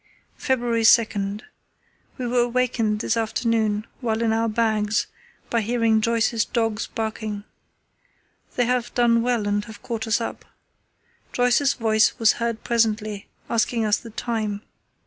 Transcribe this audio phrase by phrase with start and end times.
[0.35, 5.05] "February 2.—We were awakened this afternoon, while in our bags,
[5.51, 7.43] by hearing Joyce's dogs barking.
[8.55, 10.43] They have done well and have caught us up.
[11.31, 14.63] Joyce's voice was heard presently, asking us the time.